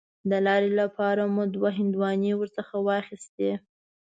د 0.29 0.31
لارې 0.45 0.71
لپاره 0.81 1.21
مو 1.33 1.43
دوه 1.55 1.69
هندواڼې 1.77 2.31
ورڅخه 2.37 2.77
واخیستې. 2.89 3.51